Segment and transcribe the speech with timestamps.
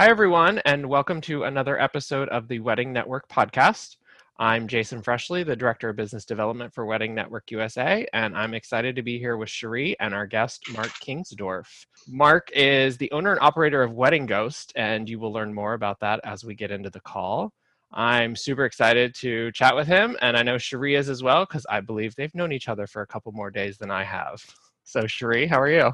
[0.00, 3.96] Hi, everyone, and welcome to another episode of the Wedding Network podcast.
[4.38, 8.96] I'm Jason Freshley, the Director of Business Development for Wedding Network USA, and I'm excited
[8.96, 11.84] to be here with Cherie and our guest, Mark Kingsdorf.
[12.08, 16.00] Mark is the owner and operator of Wedding Ghost, and you will learn more about
[16.00, 17.52] that as we get into the call.
[17.92, 21.66] I'm super excited to chat with him, and I know Cherie is as well, because
[21.68, 24.42] I believe they've known each other for a couple more days than I have.
[24.82, 25.92] So, Cherie, how are you?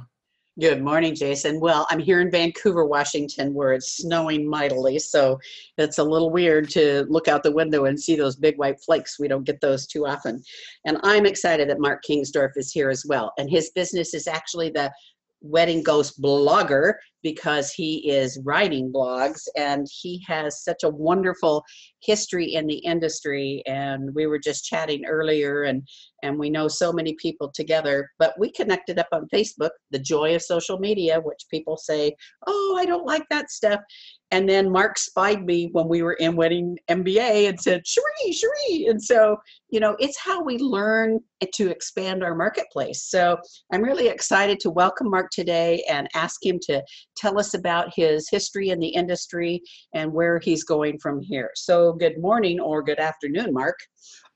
[0.58, 1.60] Good morning, Jason.
[1.60, 5.38] Well, I'm here in Vancouver, Washington, where it's snowing mightily, so
[5.76, 9.18] it's a little weird to look out the window and see those big white flakes.
[9.18, 10.42] We don't get those too often.
[10.86, 13.34] And I'm excited that Mark Kingsdorf is here as well.
[13.36, 14.90] And his business is actually the
[15.40, 21.64] Wedding Ghost blogger because he is writing blogs and he has such a wonderful
[22.00, 25.82] history in the industry and we were just chatting earlier and
[26.22, 30.36] and we know so many people together but we connected up on facebook the joy
[30.36, 32.14] of social media which people say
[32.46, 33.80] oh i don't like that stuff
[34.30, 38.86] and then mark spied me when we were in wedding mba and said cherie cherie.
[38.86, 39.36] And so
[39.70, 41.20] you know it's how we learn
[41.54, 43.04] to expand our marketplace.
[43.04, 43.38] So
[43.72, 46.82] i'm really excited to welcome mark today and ask him to
[47.16, 49.62] tell us about his history in the industry
[49.94, 51.50] and where he's going from here.
[51.54, 53.78] So good morning or good afternoon mark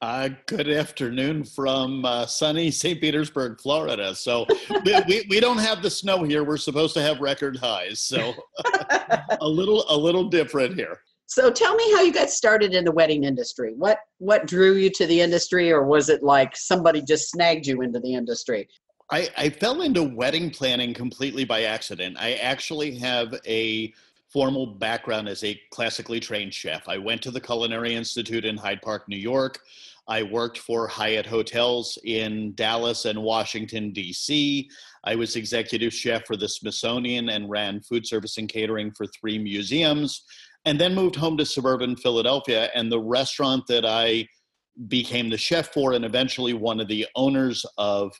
[0.03, 3.01] uh, good afternoon from uh, sunny St.
[3.01, 4.15] Petersburg, Florida.
[4.15, 4.47] So
[4.85, 6.43] we, we don't have the snow here.
[6.43, 8.33] We're supposed to have record highs, so
[9.41, 11.01] a little a little different here.
[11.27, 13.75] So tell me how you got started in the wedding industry.
[13.77, 17.83] What what drew you to the industry, or was it like somebody just snagged you
[17.83, 18.69] into the industry?
[19.13, 22.17] I, I fell into wedding planning completely by accident.
[22.19, 23.93] I actually have a
[24.33, 26.89] formal background as a classically trained chef.
[26.89, 29.59] I went to the Culinary Institute in Hyde Park, New York.
[30.07, 34.69] I worked for Hyatt Hotels in Dallas and Washington, D.C.
[35.05, 39.39] I was executive chef for the Smithsonian and ran food service and catering for three
[39.39, 40.23] museums,
[40.65, 42.71] and then moved home to suburban Philadelphia.
[42.75, 44.27] And the restaurant that I
[44.89, 48.13] became the chef for, and eventually one of the owners of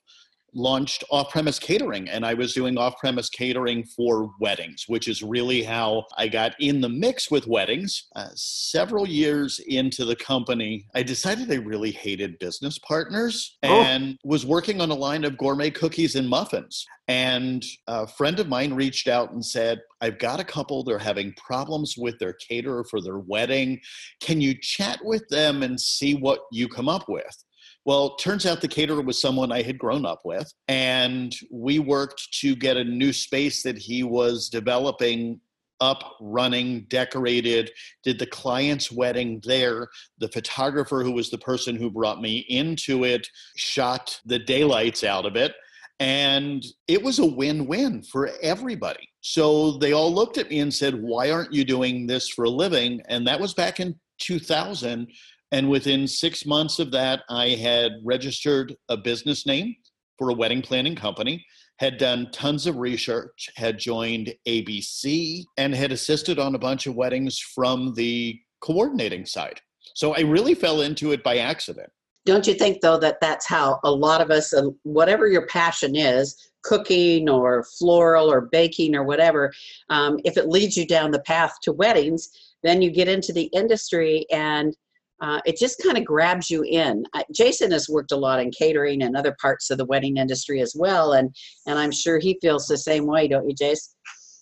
[0.55, 6.05] launched off-premise catering and i was doing off-premise catering for weddings which is really how
[6.17, 11.51] i got in the mix with weddings uh, several years into the company i decided
[11.51, 13.83] i really hated business partners oh.
[13.83, 14.29] and oh.
[14.29, 18.73] was working on a line of gourmet cookies and muffins and a friend of mine
[18.73, 23.01] reached out and said i've got a couple they're having problems with their caterer for
[23.01, 23.81] their wedding
[24.21, 27.45] can you chat with them and see what you come up with
[27.85, 32.33] well, turns out the caterer was someone I had grown up with, and we worked
[32.41, 35.41] to get a new space that he was developing
[35.81, 37.71] up, running, decorated,
[38.05, 39.89] did the client's wedding there.
[40.19, 43.27] The photographer, who was the person who brought me into it,
[43.57, 45.55] shot the daylights out of it.
[45.99, 49.09] And it was a win win for everybody.
[49.21, 52.51] So they all looked at me and said, Why aren't you doing this for a
[52.51, 53.03] living?
[53.09, 55.09] And that was back in 2000
[55.53, 59.75] and within six months of that, I had registered a business name
[60.19, 61.45] for a wedding planning company,
[61.79, 66.95] had done tons of research, had joined ABC, and had assisted on a bunch of
[66.95, 69.61] weddings from the coordinating side.
[69.95, 71.91] So I really fell into it by accident.
[72.27, 75.97] Don't you think, though, that that's how a lot of us, uh, whatever your passion
[75.97, 79.51] is, cooking or floral or baking or whatever,
[79.89, 82.29] um, if it leads you down the path to weddings,
[82.63, 84.77] then you get into the industry and
[85.21, 87.05] uh, it just kind of grabs you in.
[87.35, 90.75] Jason has worked a lot in catering and other parts of the wedding industry as
[90.77, 91.35] well, and
[91.67, 93.93] and I'm sure he feels the same way, don't you, Jason?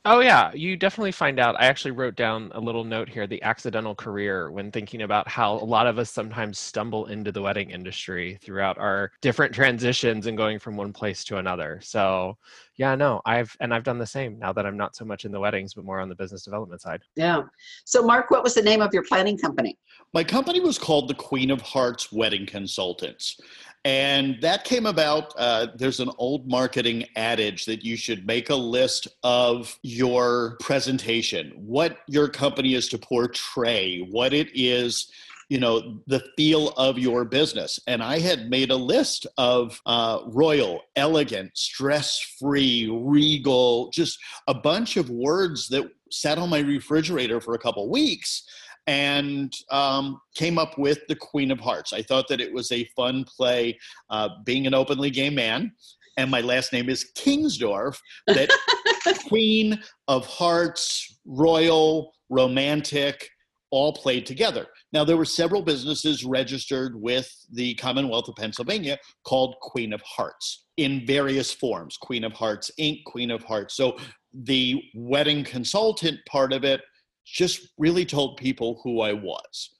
[0.05, 1.61] Oh yeah, you definitely find out.
[1.61, 5.55] I actually wrote down a little note here, the accidental career, when thinking about how
[5.55, 10.37] a lot of us sometimes stumble into the wedding industry throughout our different transitions and
[10.37, 11.81] going from one place to another.
[11.83, 12.39] So
[12.77, 15.33] yeah, no, I've and I've done the same now that I'm not so much in
[15.33, 17.03] the weddings, but more on the business development side.
[17.17, 17.43] Yeah.
[17.85, 19.77] So Mark, what was the name of your planning company?
[20.15, 23.39] My company was called the Queen of Hearts Wedding Consultants.
[23.85, 25.33] And that came about.
[25.39, 31.53] Uh, there's an old marketing adage that you should make a list of your presentation,
[31.57, 35.11] what your company is to portray, what it is
[35.49, 40.21] you know the feel of your business and i had made a list of uh,
[40.27, 47.41] royal elegant stress free regal just a bunch of words that sat on my refrigerator
[47.41, 48.45] for a couple weeks
[48.89, 51.93] and um, came up with the Queen of Hearts.
[51.93, 55.73] I thought that it was a fun play, uh, being an openly gay man,
[56.17, 57.99] and my last name is Kingsdorf.
[58.27, 58.51] That
[59.29, 63.29] Queen of Hearts, royal, romantic,
[63.71, 64.67] all played together.
[64.95, 70.65] Now, there were several businesses registered with the Commonwealth of Pennsylvania called Queen of Hearts
[70.79, 73.77] in various forms Queen of Hearts Inc., Queen of Hearts.
[73.77, 73.99] So
[74.33, 76.81] the wedding consultant part of it
[77.33, 79.71] just really told people who I was.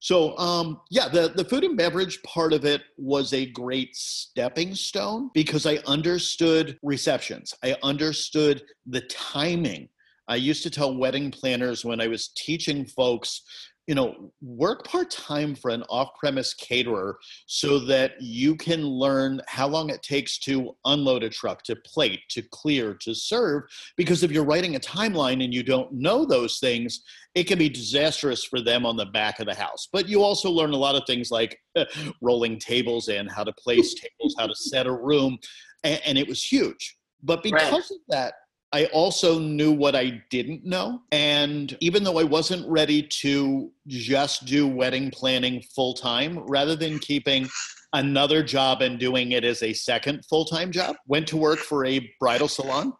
[0.00, 4.74] So, um, yeah, the, the food and beverage part of it was a great stepping
[4.74, 7.54] stone because I understood receptions.
[7.62, 9.88] I understood the timing.
[10.28, 13.42] I used to tell wedding planners when I was teaching folks
[13.86, 19.90] you know work part-time for an off-premise caterer so that you can learn how long
[19.90, 23.62] it takes to unload a truck to plate to clear to serve.
[23.96, 27.02] Because if you're writing a timeline and you don't know those things
[27.34, 29.88] it can be disastrous for them on the back of the house.
[29.92, 31.58] But you also learn a lot of things like
[32.22, 35.38] rolling tables in how to place tables how to set a room
[35.82, 36.96] and, and it was huge.
[37.22, 37.80] But because right.
[37.80, 38.34] of that
[38.74, 41.00] I also knew what I didn't know.
[41.12, 46.98] And even though I wasn't ready to just do wedding planning full time, rather than
[46.98, 47.48] keeping
[47.92, 51.86] another job and doing it as a second full time job, went to work for
[51.86, 52.92] a bridal salon.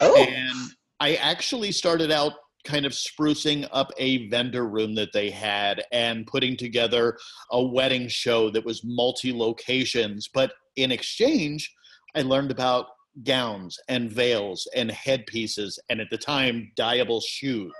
[0.00, 0.22] Oh.
[0.22, 0.70] And
[1.00, 2.32] I actually started out
[2.66, 7.16] kind of sprucing up a vendor room that they had and putting together
[7.52, 10.28] a wedding show that was multi locations.
[10.28, 11.72] But in exchange,
[12.14, 12.88] I learned about
[13.24, 17.72] gowns and veils and headpieces, and at the time, dyeable shoes.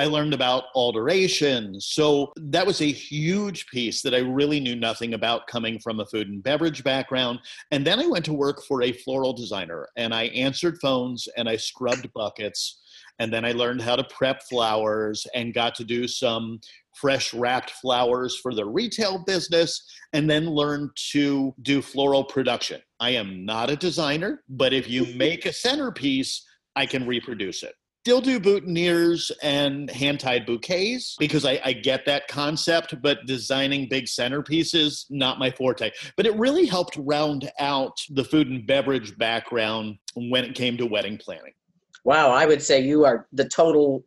[0.00, 1.80] I learned about alteration.
[1.80, 6.06] So that was a huge piece that I really knew nothing about coming from a
[6.06, 7.40] food and beverage background.
[7.72, 11.48] And then I went to work for a floral designer and I answered phones and
[11.48, 12.78] I scrubbed buckets.
[13.18, 16.60] And then I learned how to prep flowers and got to do some
[16.98, 19.82] fresh wrapped flowers for the retail business
[20.12, 22.80] and then learned to do floral production.
[23.00, 26.44] I am not a designer, but if you make a centerpiece,
[26.76, 27.74] I can reproduce it.
[28.04, 33.86] Still do boutonnieres and hand tied bouquets because I, I, get that concept, but designing
[33.90, 35.90] big centerpieces, not my forte.
[36.16, 40.86] But it really helped round out the food and beverage background when it came to
[40.86, 41.52] wedding planning
[42.08, 44.02] wow i would say you are the total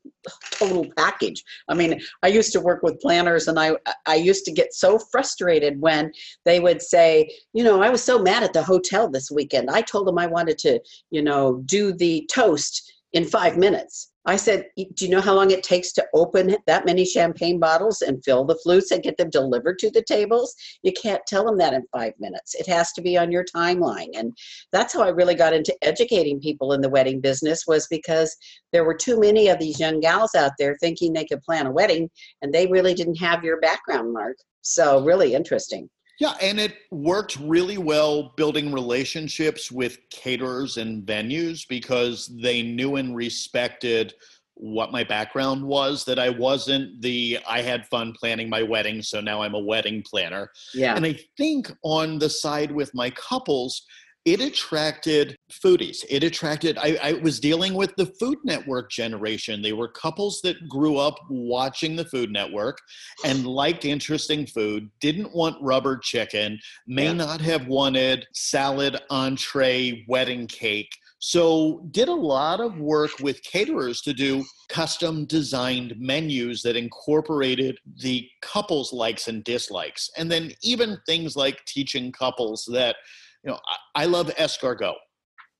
[0.51, 1.43] total package.
[1.67, 3.75] I mean i used to work with planners and i
[4.07, 6.11] i used to get so frustrated when
[6.43, 9.69] they would say you know i was so mad at the hotel this weekend.
[9.69, 10.79] I told them i wanted to
[11.11, 15.49] you know do the toast in five minutes I said, Do you know how long
[15.49, 19.31] it takes to open that many champagne bottles and fill the flutes and get them
[19.31, 20.55] delivered to the tables?
[20.83, 22.53] You can't tell them that in five minutes.
[22.53, 24.09] It has to be on your timeline.
[24.13, 24.37] And
[24.71, 28.35] that's how I really got into educating people in the wedding business, was because
[28.71, 31.71] there were too many of these young gals out there thinking they could plan a
[31.71, 32.09] wedding
[32.43, 34.37] and they really didn't have your background, Mark.
[34.61, 35.89] So, really interesting.
[36.21, 42.97] Yeah, and it worked really well building relationships with caterers and venues because they knew
[42.97, 44.13] and respected
[44.53, 49.19] what my background was that I wasn't the I had fun planning my wedding so
[49.19, 50.51] now I'm a wedding planner.
[50.75, 50.95] Yeah.
[50.95, 53.81] And I think on the side with my couples
[54.25, 56.05] it attracted foodies.
[56.07, 59.61] It attracted, I, I, was dealing with the Food Network generation.
[59.61, 62.77] They were couples that grew up watching the Food Network
[63.25, 67.13] and liked interesting food, didn't want rubber chicken, may yeah.
[67.13, 70.91] not have wanted salad, entree, wedding cake.
[71.23, 77.77] So, did a lot of work with caterers to do custom designed menus that incorporated
[78.01, 80.09] the couples' likes and dislikes.
[80.17, 82.95] And then, even things like teaching couples that
[83.43, 83.59] you know,
[83.95, 84.93] I, I love escargot.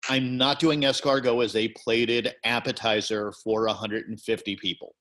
[0.10, 4.96] I'm not doing escargot as a plated appetizer for 150 people.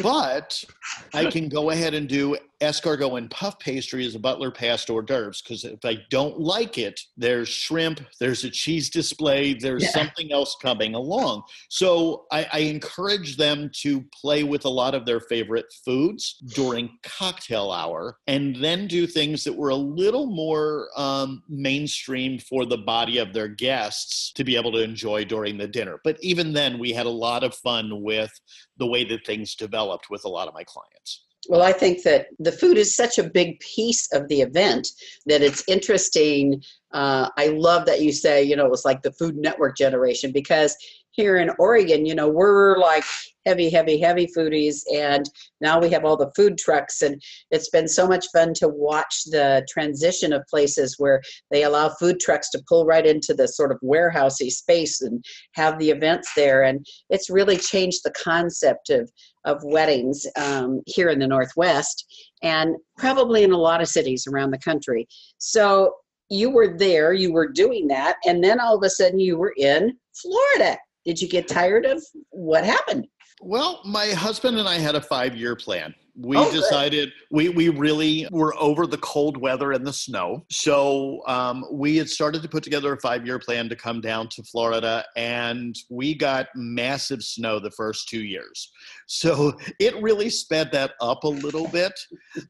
[0.00, 0.62] But
[1.12, 5.02] I can go ahead and do escargot and puff pastry as a butler passed hors
[5.02, 9.90] d'oeuvres because if I don't like it, there's shrimp, there's a cheese display, there's yeah.
[9.90, 11.42] something else coming along.
[11.68, 16.90] So I, I, encourage them to play with a lot of their favorite foods during
[17.02, 22.78] cocktail hour and then do things that were a little more um, mainstream for the
[22.78, 26.00] body of their guests to be able to enjoy during the dinner.
[26.04, 28.32] But even then, we had a lot of fun with
[28.78, 31.24] the way that things developed with a lot of my clients.
[31.48, 34.88] Well, I think that the food is such a big piece of the event
[35.26, 36.62] that it's interesting.
[36.92, 40.30] Uh, I love that you say, you know, it was like the Food Network generation
[40.30, 40.76] because
[41.10, 43.04] here in Oregon, you know, we're like
[43.46, 44.82] heavy, heavy, heavy foodies.
[44.94, 45.28] And
[45.60, 47.02] now we have all the food trucks.
[47.02, 47.20] And
[47.50, 51.20] it's been so much fun to watch the transition of places where
[51.50, 55.78] they allow food trucks to pull right into the sort of warehousey space and have
[55.78, 56.62] the events there.
[56.62, 59.10] And it's really changed the concept of,
[59.44, 62.04] of weddings um, here in the Northwest
[62.42, 65.06] and probably in a lot of cities around the country.
[65.38, 65.94] So
[66.28, 69.54] you were there, you were doing that, and then all of a sudden you were
[69.56, 70.78] in Florida.
[71.04, 73.06] Did you get tired of what happened?
[73.42, 75.94] Well, my husband and I had a five year plan.
[76.14, 80.44] We Oh, decided we we really were over the cold weather and the snow.
[80.50, 84.28] So um, we had started to put together a five year plan to come down
[84.28, 88.70] to Florida, and we got massive snow the first two years.
[89.06, 91.92] So it really sped that up a little bit,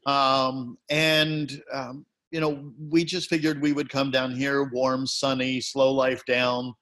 [0.05, 1.61] um, and.
[1.71, 6.25] Um, you know, we just figured we would come down here, warm, sunny, slow life
[6.25, 6.73] down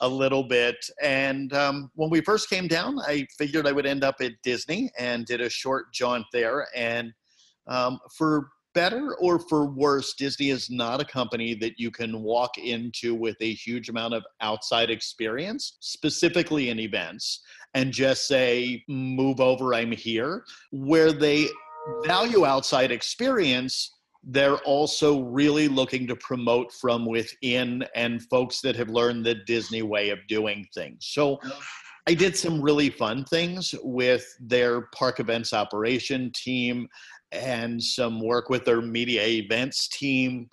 [0.00, 0.76] a little bit.
[1.02, 4.90] And um, when we first came down, I figured I would end up at Disney
[4.98, 6.66] and did a short jaunt there.
[6.74, 7.12] And
[7.66, 12.56] um, for better or for worse, Disney is not a company that you can walk
[12.58, 17.40] into with a huge amount of outside experience, specifically in events,
[17.74, 20.44] and just say, move over, I'm here.
[20.70, 21.48] Where they
[22.04, 28.90] value outside experience, they're also really looking to promote from within and folks that have
[28.90, 31.06] learned the Disney way of doing things.
[31.10, 31.38] So
[32.06, 36.88] I did some really fun things with their park events operation team
[37.32, 40.48] and some work with their media events team,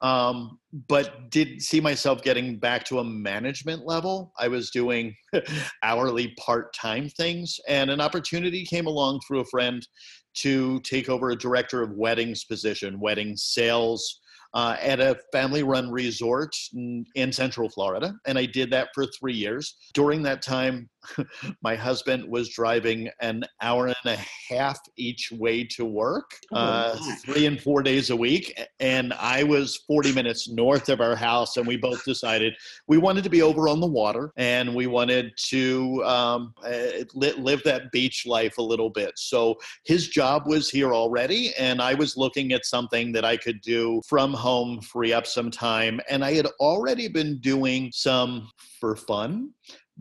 [0.00, 4.32] um, but did see myself getting back to a management level.
[4.38, 5.14] I was doing
[5.82, 9.86] hourly part time things, and an opportunity came along through a friend
[10.34, 14.20] to take over a director of weddings position, wedding sales.
[14.54, 18.12] Uh, at a family run resort in, in Central Florida.
[18.26, 19.76] And I did that for three years.
[19.94, 20.90] During that time,
[21.62, 24.18] my husband was driving an hour and a
[24.48, 28.58] half each way to work, Oh, uh, three and four days a week.
[28.80, 31.56] And I was 40 minutes north of our house.
[31.56, 32.54] And we both decided
[32.86, 37.32] we wanted to be over on the water and we wanted to um, uh, li-
[37.32, 39.12] live that beach life a little bit.
[39.16, 41.52] So his job was here already.
[41.58, 45.50] And I was looking at something that I could do from home, free up some
[45.50, 46.00] time.
[46.08, 48.48] And I had already been doing some
[48.80, 49.50] for fun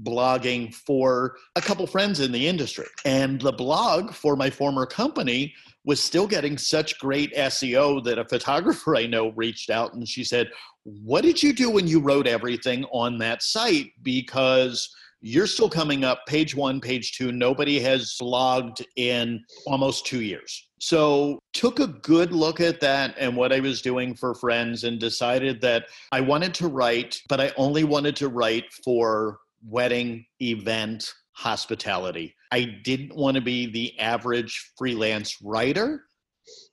[0.03, 2.87] blogging for a couple friends in the industry.
[3.05, 5.53] And the blog for my former company
[5.83, 10.23] was still getting such great SEO that a photographer I know reached out and she
[10.23, 10.51] said,
[10.83, 13.91] What did you do when you wrote everything on that site?
[14.03, 17.31] Because you're still coming up page one, page two.
[17.31, 20.67] Nobody has blogged in almost two years.
[20.79, 24.99] So, took a good look at that and what I was doing for friends and
[24.99, 31.11] decided that I wanted to write, but I only wanted to write for wedding, event,
[31.33, 32.35] hospitality.
[32.51, 36.03] I didn't want to be the average freelance writer.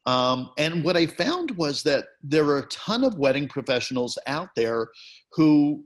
[0.07, 4.49] Um, and what I found was that there are a ton of wedding professionals out
[4.57, 4.89] there
[5.33, 5.85] who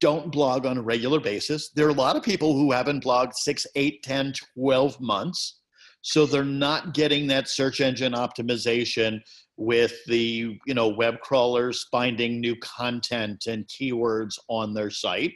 [0.00, 1.70] don't blog on a regular basis.
[1.74, 5.58] There are a lot of people who haven't blogged six, eight, 10, 12 months.
[6.02, 9.20] So they're not getting that search engine optimization
[9.56, 15.32] with the you know web crawlers finding new content and keywords on their site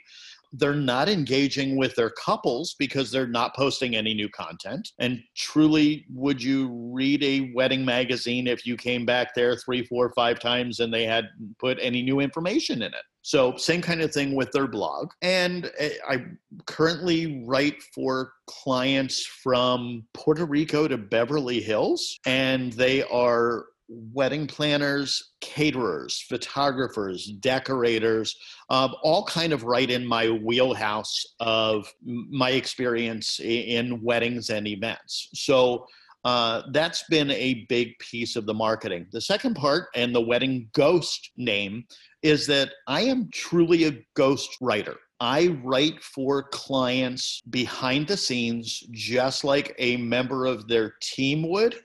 [0.59, 4.91] they're not engaging with their couples because they're not posting any new content.
[4.99, 10.13] And truly would you read a wedding magazine if you came back there three four
[10.15, 11.27] five times and they had
[11.59, 13.05] put any new information in it?
[13.23, 15.11] So same kind of thing with their blog.
[15.21, 16.25] And eh, i
[16.67, 25.35] currently write for clients from puerto rico to beverly hills and they are wedding planners
[25.41, 28.37] caterers photographers decorators
[28.71, 35.29] um, all kind of right in my wheelhouse of my experience in weddings and events.
[35.35, 35.87] So
[36.25, 39.07] uh, that's been a big piece of the marketing.
[39.13, 41.85] The second part and the wedding ghost name
[42.23, 44.97] is that i am truly a ghost writer.
[45.21, 51.77] I write for clients behind the scenes, just like a member of their team would.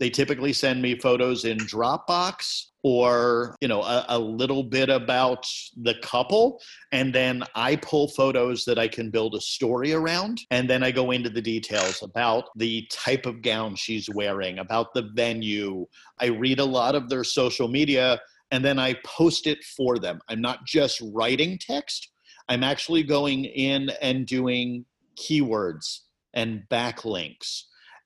[0.00, 5.46] They typically send me photos in Dropbox or, you know, a, a little bit about
[5.76, 6.58] the couple.
[6.90, 10.40] And then I pull photos that I can build a story around.
[10.50, 14.94] And then I go into the details about the type of gown she's wearing, about
[14.94, 15.86] the venue.
[16.18, 18.18] I read a lot of their social media
[18.50, 20.18] and then I post it for them.
[20.30, 22.10] I'm not just writing text.
[22.48, 26.00] I'm actually going in and doing keywords
[26.32, 27.64] and backlinks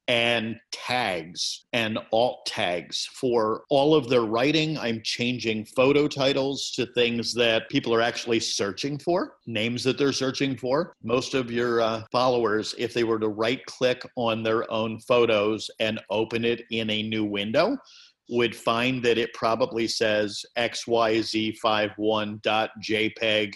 [0.08, 4.76] and tags and alt tags for all of their writing.
[4.78, 10.12] I'm changing photo titles to things that people are actually searching for, names that they're
[10.12, 10.94] searching for.
[11.02, 15.70] Most of your uh, followers, if they were to right click on their own photos
[15.80, 17.78] and open it in a new window,
[18.30, 23.54] would find that it probably says xyz51.jpg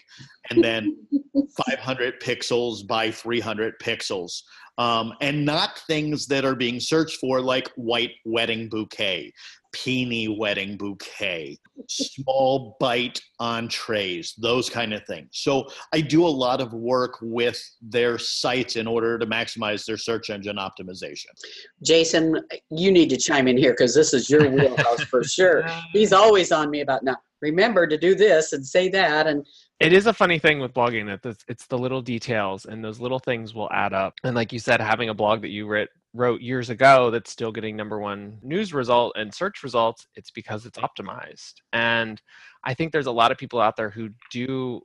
[0.51, 0.95] and then
[1.67, 4.43] 500 pixels by 300 pixels.
[4.79, 9.33] Um, and not things that are being searched for like white wedding bouquet,
[9.73, 11.59] peony wedding bouquet,
[11.89, 15.29] small bite entrees, those kind of things.
[15.33, 19.99] So I do a lot of work with their sites in order to maximize their
[19.99, 21.27] search engine optimization.
[21.85, 25.65] Jason, you need to chime in here because this is your wheelhouse for sure.
[25.93, 27.17] He's always on me about now.
[27.41, 29.47] Remember to do this and say that, and
[29.81, 33.21] it is a funny thing with blogging that it's the little details and those little
[33.21, 34.15] things will add up.
[34.25, 37.53] And like you said having a blog that you wrote wrote years ago that's still
[37.53, 41.55] getting number one news result and search results it's because it's optimized.
[41.73, 42.21] And
[42.65, 44.81] i think there's a lot of people out there who do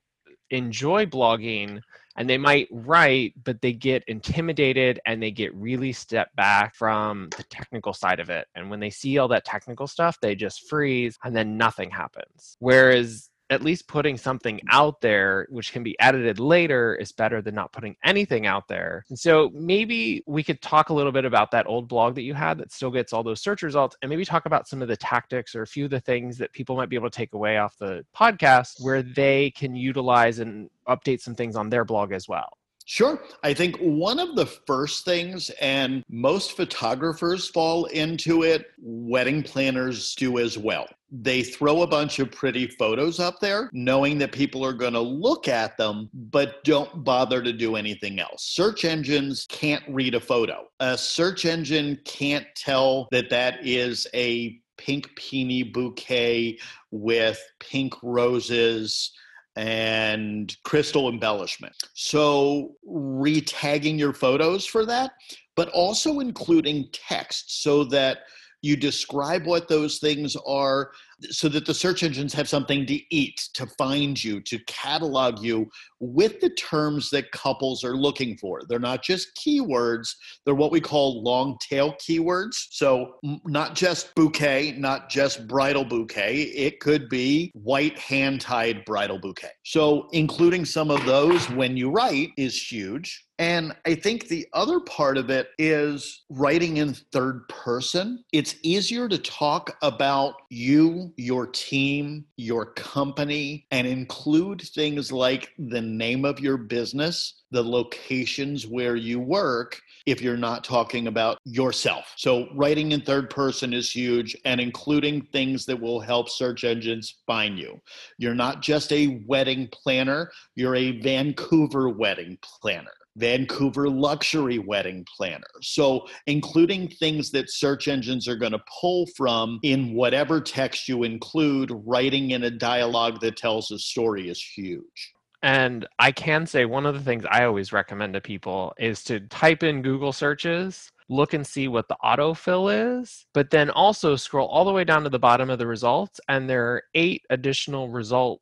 [0.50, 1.82] enjoy blogging
[2.18, 7.30] and they might write but they get intimidated and they get really step back from
[7.38, 8.46] the technical side of it.
[8.54, 12.58] And when they see all that technical stuff they just freeze and then nothing happens.
[12.60, 17.56] Whereas at least putting something out there which can be edited later is better than
[17.56, 19.06] not putting anything out there.
[19.10, 22.34] And so maybe we could talk a little bit about that old blog that you
[22.34, 24.98] had that still gets all those search results and maybe talk about some of the
[24.98, 27.58] tactics or a few of the things that people might be able to take away
[27.58, 32.28] off the podcast where they can utilize and update some things on their blog as
[32.28, 32.58] well.
[32.86, 33.22] Sure.
[33.44, 40.16] I think one of the first things, and most photographers fall into it, wedding planners
[40.16, 40.88] do as well.
[41.12, 45.00] They throw a bunch of pretty photos up there, knowing that people are going to
[45.00, 48.44] look at them, but don't bother to do anything else.
[48.44, 50.68] Search engines can't read a photo.
[50.80, 56.58] A search engine can't tell that that is a pink peony bouquet
[56.92, 59.12] with pink roses
[59.56, 61.76] and crystal embellishment.
[61.94, 65.12] So, retagging your photos for that,
[65.56, 68.20] but also including text so that
[68.64, 70.92] you describe what those things are
[71.30, 75.70] so that the search engines have something to eat, to find you, to catalog you
[76.00, 78.62] with the terms that couples are looking for.
[78.68, 80.16] They're not just keywords,
[80.46, 82.56] they're what we call long tail keywords.
[82.72, 83.16] So,
[83.46, 89.52] not just bouquet, not just bridal bouquet, it could be white hand tied bridal bouquet.
[89.66, 93.26] So, including some of those when you write is huge.
[93.44, 98.24] And I think the other part of it is writing in third person.
[98.32, 105.82] It's easier to talk about you, your team, your company, and include things like the
[105.82, 112.14] name of your business, the locations where you work, if you're not talking about yourself.
[112.16, 117.18] So, writing in third person is huge and including things that will help search engines
[117.28, 117.82] find you.
[118.18, 122.94] You're not just a wedding planner, you're a Vancouver wedding planner.
[123.18, 125.44] Vancouver luxury wedding planner.
[125.62, 131.04] So, including things that search engines are going to pull from in whatever text you
[131.04, 135.14] include, writing in a dialogue that tells a story is huge.
[135.44, 139.20] And I can say one of the things I always recommend to people is to
[139.20, 144.48] type in Google searches, look and see what the autofill is, but then also scroll
[144.48, 146.22] all the way down to the bottom of the results.
[146.30, 148.40] And there are eight additional result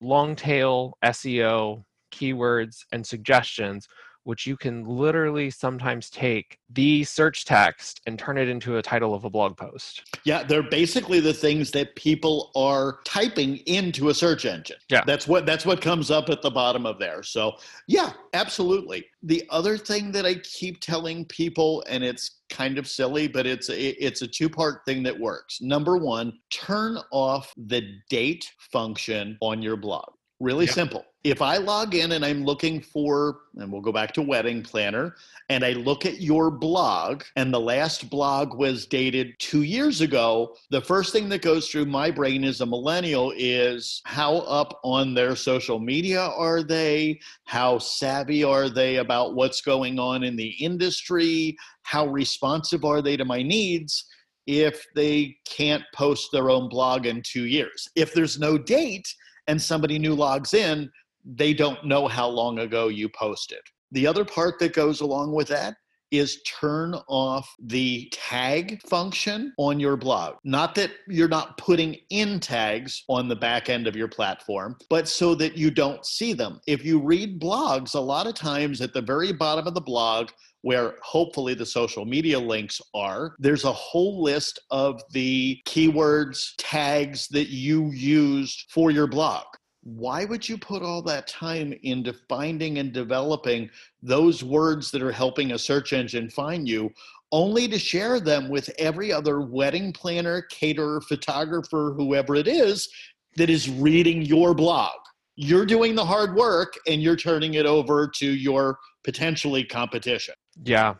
[0.00, 3.86] long tail SEO keywords and suggestions
[4.28, 9.14] which you can literally sometimes take the search text and turn it into a title
[9.14, 10.02] of a blog post.
[10.24, 14.76] Yeah, they're basically the things that people are typing into a search engine.
[14.90, 15.00] Yeah.
[15.06, 17.22] That's what that's what comes up at the bottom of there.
[17.22, 17.52] So,
[17.86, 19.06] yeah, absolutely.
[19.22, 23.70] The other thing that I keep telling people and it's kind of silly, but it's
[23.70, 25.62] a, it's a two-part thing that works.
[25.62, 30.10] Number 1, turn off the date function on your blog.
[30.40, 30.72] Really yeah.
[30.72, 34.62] simple if I log in and I'm looking for, and we'll go back to wedding
[34.62, 35.16] planner,
[35.48, 40.54] and I look at your blog, and the last blog was dated two years ago,
[40.70, 45.12] the first thing that goes through my brain as a millennial is how up on
[45.12, 47.18] their social media are they?
[47.44, 51.56] How savvy are they about what's going on in the industry?
[51.82, 54.04] How responsive are they to my needs?
[54.46, 57.86] If they can't post their own blog in two years.
[57.96, 59.06] If there's no date,
[59.48, 60.90] and somebody new logs in,
[61.24, 63.60] they don't know how long ago you posted.
[63.90, 65.74] The other part that goes along with that
[66.10, 70.36] is turn off the tag function on your blog.
[70.44, 75.06] Not that you're not putting in tags on the back end of your platform, but
[75.06, 76.60] so that you don't see them.
[76.66, 80.30] If you read blogs, a lot of times at the very bottom of the blog,
[80.62, 87.28] where hopefully the social media links are, there's a whole list of the keywords, tags
[87.28, 89.44] that you used for your blog
[89.82, 93.70] why would you put all that time into finding and developing
[94.02, 96.90] those words that are helping a search engine find you
[97.32, 102.88] only to share them with every other wedding planner, caterer, photographer, whoever it is
[103.36, 104.96] that is reading your blog?
[105.36, 110.34] You're doing the hard work and you're turning it over to your potentially competition.
[110.64, 110.94] Yeah.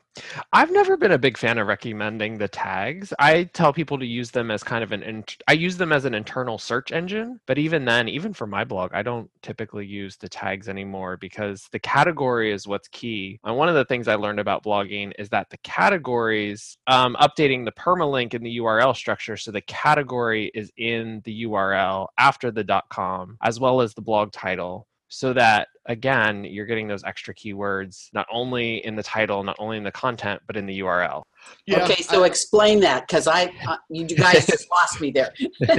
[0.52, 3.12] I've never been a big fan of recommending the tags.
[3.18, 6.14] I tell people to use them as kind of an I use them as an
[6.14, 10.28] internal search engine, but even then, even for my blog, I don't typically use the
[10.28, 13.38] tags anymore because the category is what's key.
[13.44, 17.64] And one of the things I learned about blogging is that the categories, um, updating
[17.64, 22.82] the permalink in the URL structure, so the category is in the URL after the
[22.90, 28.08] .com as well as the blog title so that again you're getting those extra keywords
[28.12, 31.22] not only in the title not only in the content but in the url
[31.66, 35.32] yeah, okay so I, explain that because i uh, you guys just lost me there.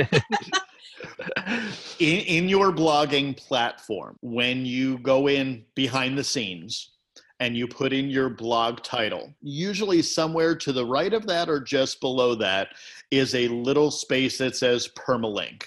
[1.99, 6.91] In, in your blogging platform when you go in behind the scenes
[7.39, 11.59] and you put in your blog title usually somewhere to the right of that or
[11.59, 12.69] just below that
[13.11, 15.63] is a little space that says permalink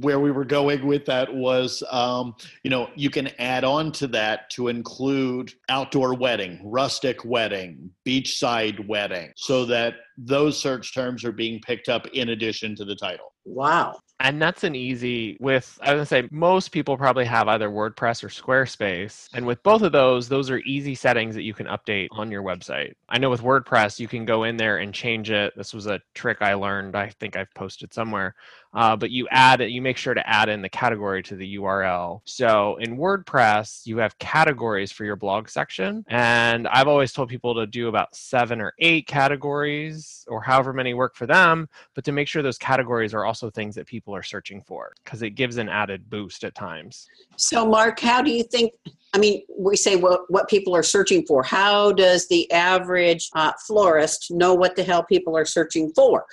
[0.00, 4.06] where we were going with that was, um, you know, you can add on to
[4.08, 11.32] that to include outdoor wedding, rustic wedding, beachside wedding, so that those search terms are
[11.32, 13.32] being picked up in addition to the title.
[13.44, 17.68] Wow and that's an easy with i was gonna say most people probably have either
[17.68, 19.28] wordpress or squarespace.
[19.32, 22.42] And with both of those those are easy settings that you can update on your
[22.42, 22.92] website.
[23.08, 25.54] I know with wordpress you can go in there and change it.
[25.56, 26.94] This was a trick i learned.
[26.94, 28.34] I think i've posted somewhere
[28.72, 31.56] uh, but you add it you make sure to add in the category to the
[31.56, 37.28] url so in wordpress you have categories for your blog section and i've always told
[37.28, 42.04] people to do about seven or eight categories or however many work for them but
[42.04, 45.30] to make sure those categories are also things that people are searching for because it
[45.30, 48.72] gives an added boost at times so mark how do you think
[49.12, 51.42] I mean, we say what, what people are searching for.
[51.42, 56.26] How does the average uh, florist know what the hell people are searching for?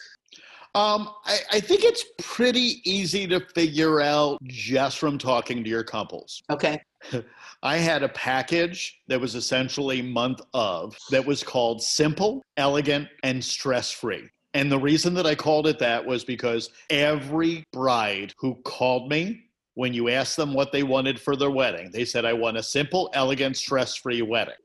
[0.78, 5.84] Um, I, I, think it's pretty easy to figure out just from talking to your
[5.84, 6.40] couples.
[6.52, 6.80] Okay.
[7.64, 13.44] I had a package that was essentially month of that was called simple, elegant, and
[13.44, 14.30] stress free.
[14.54, 19.46] And the reason that I called it that was because every bride who called me
[19.74, 22.64] when you asked them what they wanted for their wedding, they said, I want a
[22.64, 24.56] simple, elegant, stress free wedding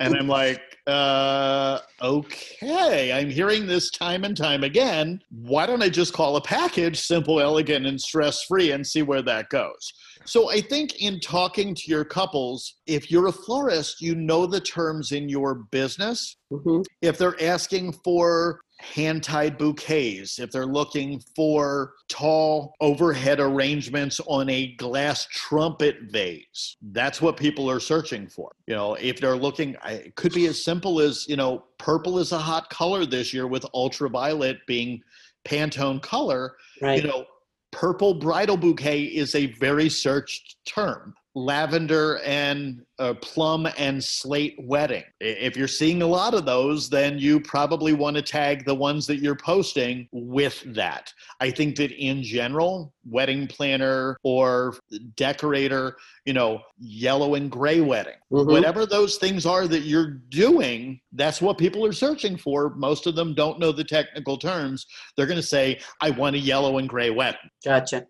[0.00, 5.20] and I'm like, uh, okay, I'm hearing this time and time again.
[5.30, 9.22] Why don't I just call a package simple, elegant, and stress free and see where
[9.22, 9.92] that goes?
[10.26, 14.60] So I think in talking to your couples, if you're a florist, you know the
[14.60, 16.36] terms in your business.
[16.52, 16.82] Mm-hmm.
[17.02, 18.60] If they're asking for
[18.92, 26.76] hand tied bouquets, if they're looking for tall overhead arrangements on a glass trumpet vase,
[26.92, 28.52] that's what people are searching for.
[28.66, 32.32] You know, if they're looking, it could be as simple as, you know, purple is
[32.32, 35.02] a hot color this year with ultraviolet being
[35.44, 36.54] Pantone color.
[36.80, 37.02] Right.
[37.02, 37.24] You know,
[37.72, 45.02] purple bridal bouquet is a very searched term lavender and uh, plum and slate wedding.
[45.20, 49.06] If you're seeing a lot of those, then you probably want to tag the ones
[49.08, 51.12] that you're posting with that.
[51.40, 54.76] I think that in general, wedding planner or
[55.16, 58.50] decorator, you know, yellow and gray wedding, mm-hmm.
[58.50, 62.70] whatever those things are that you're doing, that's what people are searching for.
[62.76, 64.86] Most of them don't know the technical terms.
[65.16, 67.40] They're going to say, I want a yellow and gray wedding.
[67.64, 68.06] Gotcha.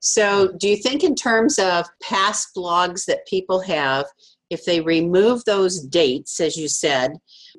[0.00, 4.06] So, do you think, in terms of past blogs that people have,
[4.50, 7.12] if they remove those dates, as you said,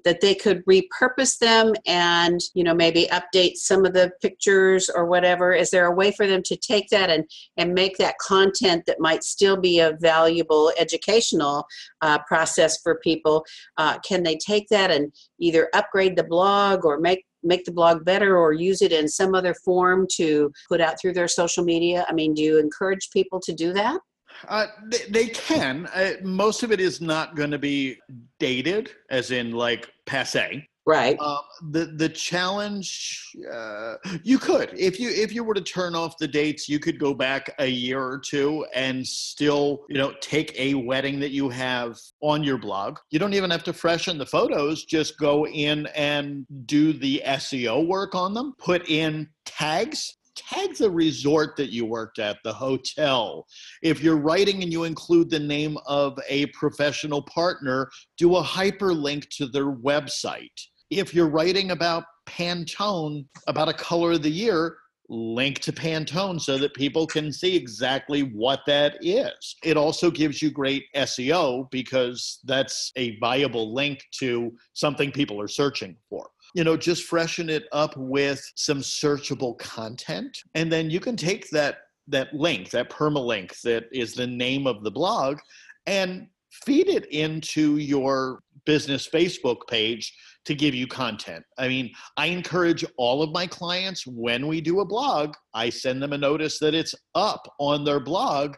[0.05, 5.05] that they could repurpose them and you know maybe update some of the pictures or
[5.05, 5.53] whatever?
[5.53, 8.99] Is there a way for them to take that and and make that content that
[8.99, 11.65] might still be a valuable educational
[12.01, 13.45] uh, process for people?
[13.77, 18.05] Uh, can they take that and either upgrade the blog or make make the blog
[18.05, 22.05] better or use it in some other form to put out through their social media?
[22.07, 23.99] I mean, do you encourage people to do that?
[24.47, 25.87] Uh, they, they, can.
[25.87, 27.97] Uh, most of it is not going to be
[28.39, 30.68] dated, as in like passe.
[30.89, 31.17] Right.
[31.19, 33.21] Uh, the the challenge
[33.53, 36.97] uh, you could if you if you were to turn off the dates, you could
[36.97, 41.47] go back a year or two and still you know take a wedding that you
[41.47, 42.97] have on your blog.
[43.11, 44.83] You don't even have to freshen the photos.
[44.83, 48.55] Just go in and do the SEO work on them.
[48.57, 53.45] Put in tags tag the resort that you worked at, the hotel.
[53.83, 59.27] If you're writing and you include the name of a professional partner, do a hyperlink
[59.31, 60.47] to their website
[60.89, 64.77] if you're writing about Pantone, about a color of the year,
[65.11, 69.55] link to Pantone so that people can see exactly what that is.
[69.63, 75.47] It also gives you great SEO because that's a viable link to something people are
[75.47, 80.37] searching for you know, just freshen it up with some searchable content.
[80.55, 84.83] And then you can take that that link, that permalink that is the name of
[84.83, 85.37] the blog,
[85.85, 86.27] and
[86.65, 90.13] feed it into your business Facebook page
[90.45, 91.43] to give you content.
[91.57, 96.01] I mean, I encourage all of my clients when we do a blog, I send
[96.01, 98.55] them a notice that it's up on their blog.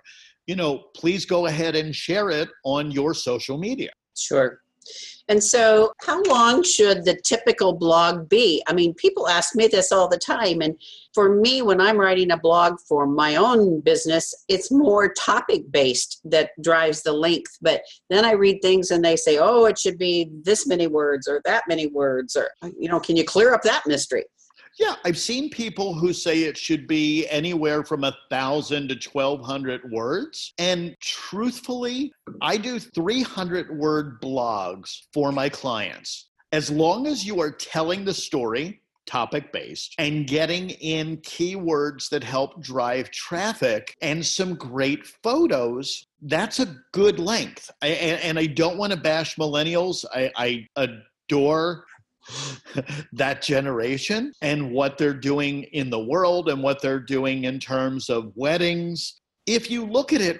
[0.48, 3.92] You know, please go ahead and share it on your social media.
[4.18, 4.60] Sure.
[5.28, 8.62] And so, how long should the typical blog be?
[8.68, 10.62] I mean, people ask me this all the time.
[10.62, 10.76] And
[11.14, 16.20] for me, when I'm writing a blog for my own business, it's more topic based
[16.26, 17.58] that drives the length.
[17.62, 21.28] But then I read things and they say, oh, it should be this many words
[21.28, 22.36] or that many words.
[22.36, 24.26] Or, you know, can you clear up that mystery?
[24.80, 29.44] Yeah, I've seen people who say it should be anywhere from a thousand to twelve
[29.46, 30.54] hundred words.
[30.58, 36.30] And truthfully, I do 300 word blogs for my clients.
[36.52, 42.24] As long as you are telling the story, topic based, and getting in keywords that
[42.24, 47.72] help drive traffic and some great photos, that's a good length.
[47.82, 50.06] I, and, and, I don't want to bash millennials.
[50.14, 50.68] I, I
[51.32, 51.86] adore
[53.14, 58.10] that generation and what they're doing in the world and what they're doing in terms
[58.10, 59.22] of weddings.
[59.48, 60.40] If you look at it,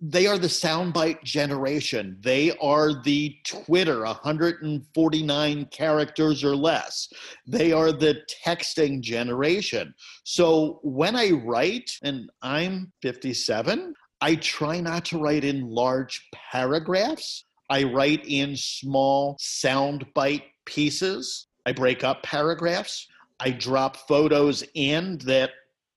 [0.00, 2.16] they are the soundbite generation.
[2.20, 7.08] They are the Twitter, 149 characters or less.
[7.46, 9.92] They are the texting generation.
[10.22, 17.44] So when I write, and I'm 57, I try not to write in large paragraphs.
[17.68, 21.46] I write in small soundbite pieces.
[21.64, 23.08] I break up paragraphs.
[23.40, 25.50] I drop photos in that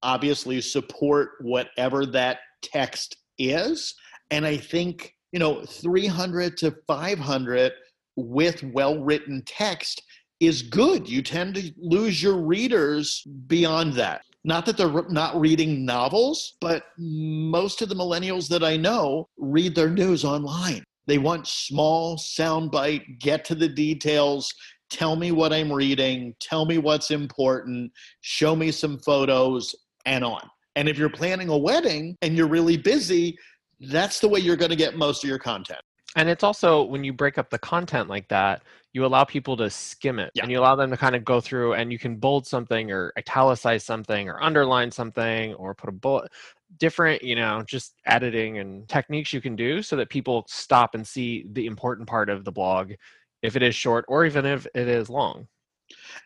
[0.04, 3.96] obviously support whatever that text is.
[4.32, 7.72] And I think, you know, 300 to 500
[8.16, 10.02] with well written text
[10.40, 11.08] is good.
[11.08, 14.22] You tend to lose your readers beyond that.
[14.46, 19.76] Not that they're not reading novels, but most of the millennials that I know read
[19.76, 20.84] their news online.
[21.10, 24.54] They want small soundbite, get to the details,
[24.92, 27.92] tell me what I'm reading, tell me what's important,
[28.22, 29.74] show me some photos,
[30.06, 30.48] and on.
[30.76, 33.36] And if you're planning a wedding and you're really busy,
[33.80, 35.82] that's the way you're going to get most of your content.
[36.16, 39.70] And it's also when you break up the content like that, you allow people to
[39.70, 40.42] skim it yeah.
[40.42, 43.14] and you allow them to kind of go through and you can bold something or
[43.18, 46.32] italicize something or underline something or put a bullet
[46.78, 51.08] different, you know, just editing and techniques you can do so that people stop and
[51.08, 52.94] see the important part of the blog
[53.42, 55.48] if it is short or even if it is long.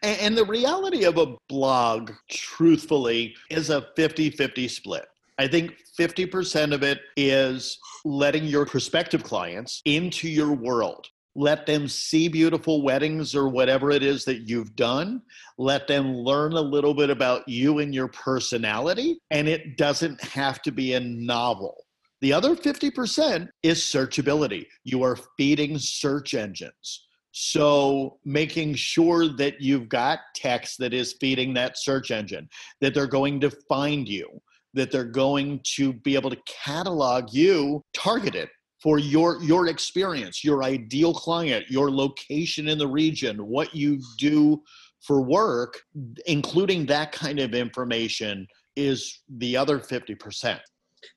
[0.02, 5.06] And, the reality of a blog, truthfully, is a 50 50 split.
[5.38, 11.88] I think 50% of it is letting your prospective clients into your world let them
[11.88, 15.22] see beautiful weddings or whatever it is that you've done.
[15.58, 19.20] Let them learn a little bit about you and your personality.
[19.32, 21.86] And it doesn't have to be a novel.
[22.22, 24.68] The other 50% is searchability.
[24.84, 27.08] You are feeding search engines.
[27.36, 32.48] So, making sure that you've got text that is feeding that search engine,
[32.80, 34.40] that they're going to find you,
[34.74, 38.50] that they're going to be able to catalog you targeted
[38.82, 44.62] for your your experience your ideal client your location in the region what you do
[45.02, 45.80] for work
[46.26, 50.60] including that kind of information is the other 50%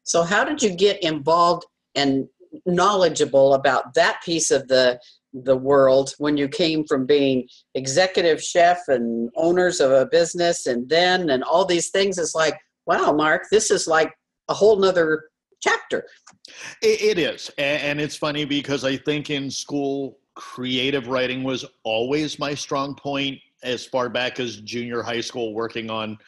[0.02, 1.64] so how did you get involved
[1.94, 2.28] and
[2.64, 4.98] knowledgeable about that piece of the
[5.44, 10.88] the world when you came from being executive chef and owners of a business and
[10.88, 12.18] then and all these things?
[12.18, 14.12] It's like wow mark this is like
[14.48, 15.24] a whole nother
[15.60, 16.06] chapter.
[16.82, 17.50] it, it is.
[17.58, 23.38] And it's funny because I think in school, creative writing was always my strong point
[23.62, 26.18] as far back as junior high school, working on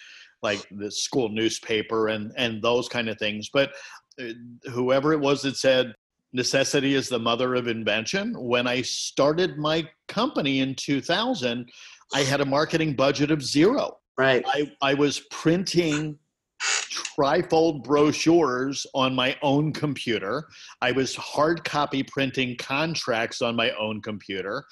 [0.42, 3.50] like the school newspaper and, and those kind of things.
[3.52, 3.72] But
[4.20, 4.32] uh,
[4.70, 5.94] whoever it was that said,
[6.32, 8.34] necessity is the mother of invention.
[8.38, 11.68] When I started my company in 2000,
[12.14, 13.98] I had a marketing budget of zero.
[14.16, 14.44] Right.
[14.46, 16.18] I, I was printing
[16.88, 20.48] trifold brochures on my own computer.
[20.80, 24.64] I was hard copy printing contracts on my own computer.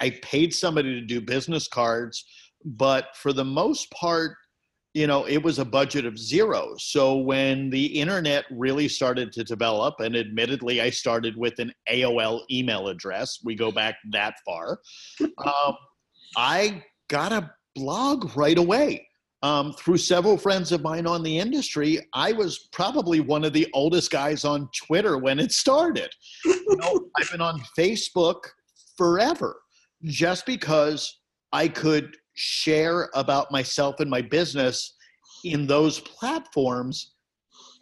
[0.00, 2.24] I paid somebody to do business cards,
[2.64, 4.36] but for the most part,
[4.94, 6.74] you know, it was a budget of zero.
[6.78, 12.42] So when the internet really started to develop, and admittedly, I started with an AOL
[12.50, 14.80] email address, we go back that far,
[15.38, 15.76] um,
[16.36, 19.06] I got a blog right away.
[19.42, 23.68] Um, through several friends of mine on the industry, I was probably one of the
[23.74, 26.10] oldest guys on Twitter when it started.
[26.44, 28.42] you know, I've been on Facebook
[28.96, 29.60] forever
[30.04, 31.20] just because
[31.52, 34.94] I could share about myself and my business
[35.44, 37.14] in those platforms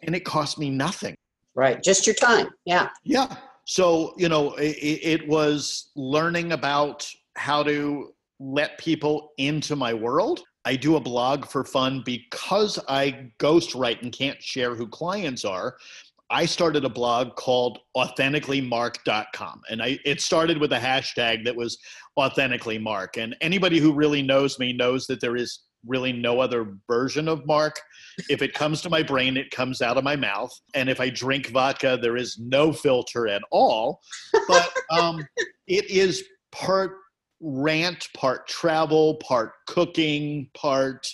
[0.03, 1.15] and it cost me nothing.
[1.55, 1.81] Right.
[1.83, 2.47] Just your time.
[2.65, 2.89] Yeah.
[3.03, 3.35] Yeah.
[3.65, 4.75] So, you know, it,
[5.21, 10.41] it was learning about how to let people into my world.
[10.65, 15.77] I do a blog for fun because I ghostwrite and can't share who clients are.
[16.29, 21.77] I started a blog called authenticallymark.com and I it started with a hashtag that was
[22.17, 26.77] authentically mark and anybody who really knows me knows that there is really no other
[26.87, 27.79] version of mark
[28.29, 31.09] if it comes to my brain it comes out of my mouth and if I
[31.09, 33.99] drink vodka there is no filter at all
[34.47, 35.25] but um,
[35.67, 36.97] it is part
[37.41, 41.07] rant part travel part cooking part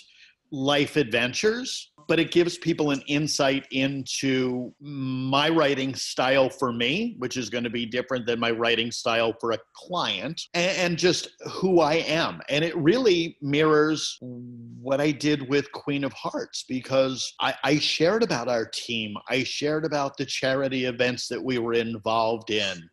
[0.50, 7.36] life adventures but it gives people an insight into my writing style for me, which
[7.36, 11.80] is going to be different than my writing style for a client, and, just who
[11.80, 12.40] I am.
[12.48, 18.22] And it really mirrors what I did with Queen of Hearts because I, I shared
[18.22, 22.88] about our team, I shared about the charity events that we were involved in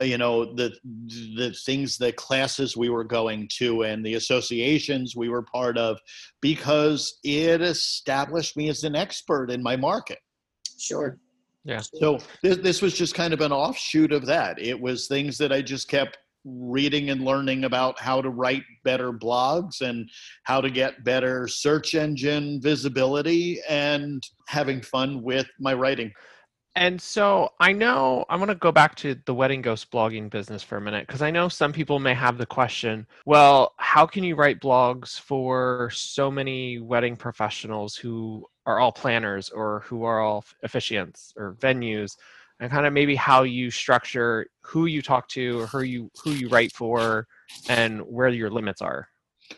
[0.00, 0.72] you know the
[1.36, 5.98] the things the classes we were going to and the associations we were part of
[6.40, 10.18] because it established me as an expert in my market.
[10.78, 11.18] Sure.
[11.64, 11.80] Yeah.
[11.80, 14.60] So this, this was just kind of an offshoot of that.
[14.60, 19.12] It was things that i just kept reading and learning about how to write better
[19.12, 20.08] blogs and
[20.44, 26.12] how to get better search engine visibility and having fun with my writing
[26.76, 30.62] and so I know I want to go back to the wedding ghost blogging business
[30.62, 34.22] for a minute because I know some people may have the question well, how can
[34.22, 40.20] you write blogs for so many wedding professionals who are all planners or who are
[40.20, 42.16] all officiants or venues?
[42.60, 46.30] And kind of maybe how you structure who you talk to or who you who
[46.30, 47.26] you write for
[47.68, 49.08] and where your limits are.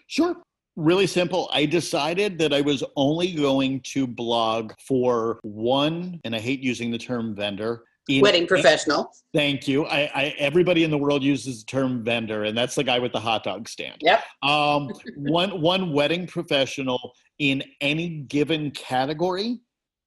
[0.06, 0.36] Sure
[0.78, 1.50] really simple.
[1.52, 6.90] I decided that I was only going to blog for one, and I hate using
[6.90, 7.84] the term vendor.
[8.08, 9.12] Wedding professional.
[9.34, 9.84] Thank you.
[9.84, 13.12] I, I, everybody in the world uses the term vendor, and that's the guy with
[13.12, 13.96] the hot dog stand.
[14.00, 14.22] Yep.
[14.42, 19.58] Um, one one wedding professional in any given category,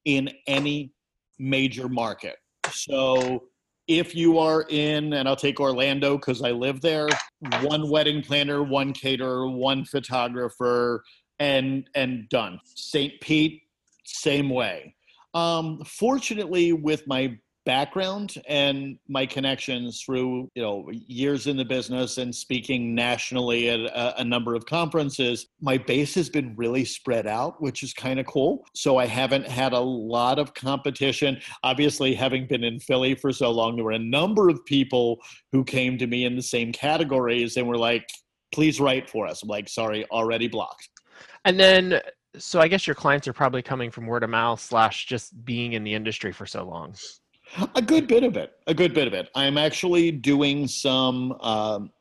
[0.05, 0.93] in any
[1.38, 2.38] major market.
[2.71, 3.43] So
[3.99, 7.08] if you are in, and I'll take Orlando because I live there,
[7.62, 11.04] one wedding planner, one caterer, one photographer,
[11.39, 12.60] and and done.
[12.63, 13.19] St.
[13.21, 13.63] Pete,
[14.06, 14.95] same way.
[15.34, 22.17] Um, fortunately, with my background and my connections through you know years in the business
[22.17, 27.28] and speaking nationally at a, a number of conferences my base has been really spread
[27.28, 28.65] out which is kind of cool.
[28.74, 31.39] So i haven't had a lot of competition.
[31.63, 35.19] Obviously having been in philly for so long there were a number of people
[35.52, 38.10] who came to me in the same categories and were like
[38.54, 39.43] please write for us.
[39.43, 40.89] I'm like sorry already blocked.
[41.45, 42.02] And then
[42.38, 45.74] so i guess your clients are probably coming from word of mouth slash just being
[45.74, 46.95] in the industry for so long
[47.75, 48.53] a good bit of it.
[48.67, 49.29] A good bit of it.
[49.35, 51.91] I'm actually doing some um,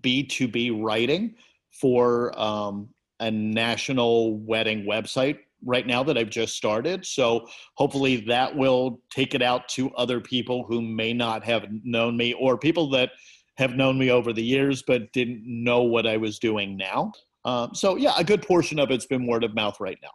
[0.00, 1.34] B2B writing
[1.70, 2.88] for um,
[3.20, 7.04] a national wedding website right now that I've just started.
[7.04, 12.16] So hopefully that will take it out to other people who may not have known
[12.16, 13.10] me or people that
[13.58, 17.12] have known me over the years but didn't know what I was doing now.
[17.44, 20.10] Um, so yeah, a good portion of it's been word of mouth right now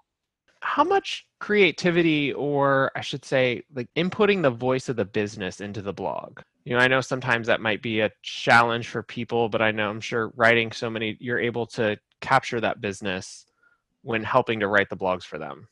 [0.65, 5.81] how much creativity or i should say like inputting the voice of the business into
[5.81, 6.39] the blog?
[6.65, 9.89] You know i know sometimes that might be a challenge for people but i know
[9.89, 13.45] i'm sure writing so many you're able to capture that business
[14.01, 15.67] when helping to write the blogs for them.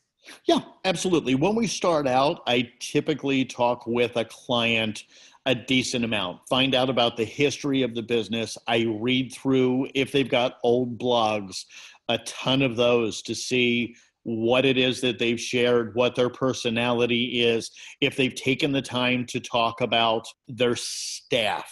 [0.46, 1.34] Yeah absolutely.
[1.34, 5.04] When we start out i typically talk with a client
[5.46, 8.56] a decent amount find out about the history of the business.
[8.68, 11.64] I read through if they've got old blogs
[12.08, 17.42] a ton of those to see what it is that they've shared, what their personality
[17.42, 21.70] is, if they've taken the time to talk about their staff,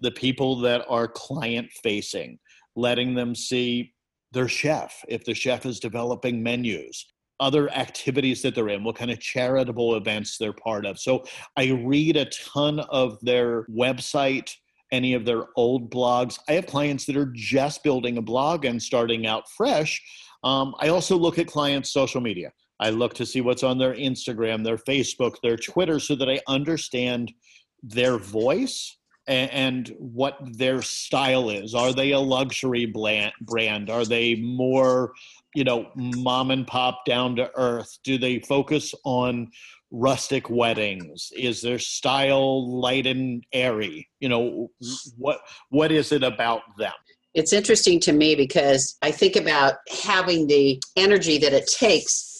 [0.00, 2.38] the people that are client facing,
[2.76, 3.92] letting them see
[4.32, 7.06] their chef, if the chef is developing menus,
[7.38, 10.98] other activities that they're in, what kind of charitable events they're part of.
[10.98, 11.24] So
[11.56, 14.50] I read a ton of their website
[14.94, 16.38] any of their old blogs.
[16.48, 20.00] I have clients that are just building a blog and starting out fresh
[20.44, 22.52] um, I also look at clients' social media.
[22.80, 26.40] I look to see what's on their Instagram, their Facebook, their Twitter, so that I
[26.46, 27.32] understand
[27.82, 28.96] their voice
[29.26, 31.74] and, and what their style is.
[31.74, 33.90] Are they a luxury brand?
[33.90, 35.12] Are they more,
[35.54, 37.98] you know, mom and pop down to earth?
[38.04, 39.50] Do they focus on
[39.90, 41.30] rustic weddings?
[41.36, 44.08] Is their style light and airy?
[44.20, 44.70] You know,
[45.16, 45.40] what
[45.70, 46.92] what is it about them?
[47.34, 49.74] It's interesting to me because I think about
[50.04, 52.30] having the energy that it takes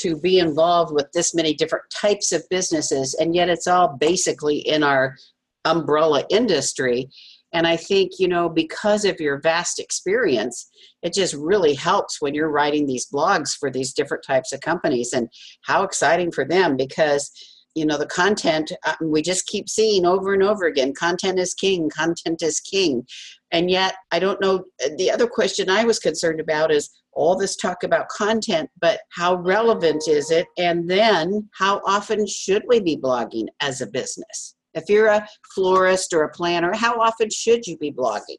[0.00, 4.58] to be involved with this many different types of businesses, and yet it's all basically
[4.58, 5.16] in our
[5.64, 7.08] umbrella industry.
[7.54, 10.70] And I think, you know, because of your vast experience,
[11.02, 15.12] it just really helps when you're writing these blogs for these different types of companies.
[15.12, 15.28] And
[15.62, 17.30] how exciting for them because,
[17.74, 21.52] you know, the content uh, we just keep seeing over and over again content is
[21.52, 23.06] king, content is king.
[23.52, 24.64] And yet, I don't know.
[24.96, 29.36] The other question I was concerned about is all this talk about content, but how
[29.36, 30.46] relevant is it?
[30.58, 34.54] And then, how often should we be blogging as a business?
[34.74, 38.38] If you're a florist or a planner, how often should you be blogging?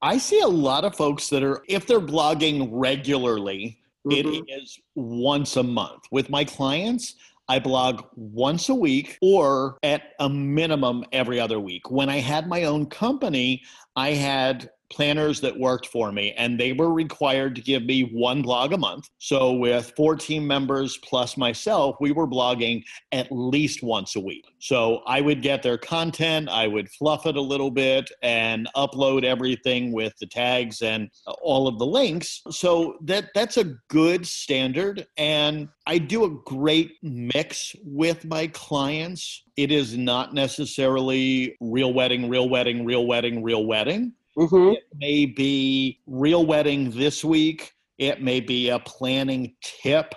[0.00, 4.34] I see a lot of folks that are, if they're blogging regularly, mm-hmm.
[4.34, 6.04] it is once a month.
[6.12, 7.16] With my clients,
[7.48, 11.90] I blog once a week or at a minimum every other week.
[11.90, 13.62] When I had my own company,
[13.96, 18.42] I had planners that worked for me and they were required to give me one
[18.42, 19.08] blog a month.
[19.18, 22.82] So with four team members plus myself we were blogging
[23.12, 24.44] at least once a week.
[24.58, 29.24] So i would get their content i would fluff it a little bit and upload
[29.24, 31.10] everything with the tags and
[31.42, 32.42] all of the links.
[32.50, 39.44] So that that's a good standard and i do a great mix with my clients.
[39.56, 44.74] It is not necessarily real wedding real wedding real wedding real wedding Mm-hmm.
[44.74, 47.72] It may be real wedding this week.
[47.98, 50.14] It may be a planning tip,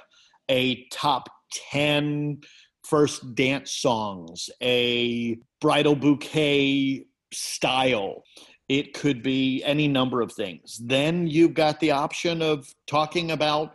[0.47, 1.28] a top
[1.72, 2.41] 10
[2.84, 8.24] first dance songs, a bridal bouquet style.
[8.69, 10.80] It could be any number of things.
[10.84, 13.74] Then you've got the option of talking about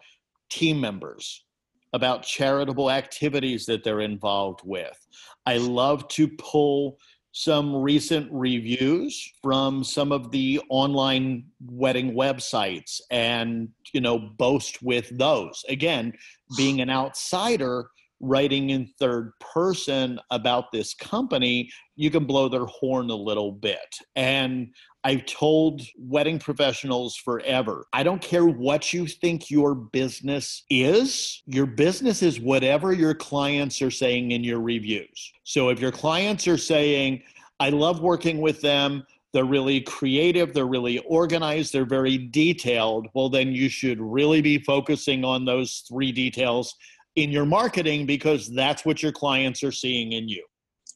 [0.49, 1.45] team members,
[1.93, 4.97] about charitable activities that they're involved with.
[5.45, 6.99] I love to pull
[7.37, 15.07] some recent reviews from some of the online wedding websites and you know boast with
[15.19, 15.63] those.
[15.69, 16.15] Again
[16.57, 17.91] being an outsider
[18.21, 23.97] writing in third person about this company you can blow their horn a little bit
[24.15, 24.69] and
[25.05, 31.43] I've told wedding professionals forever I don't care what you think your business is.
[31.47, 35.33] Your business is whatever your clients are saying in your reviews.
[35.45, 37.23] So if your clients are saying,
[37.61, 43.29] I love working with them, they're really creative, they're really organized, they're very detailed, well,
[43.29, 46.75] then you should really be focusing on those three details
[47.17, 50.45] in your marketing because that's what your clients are seeing in you.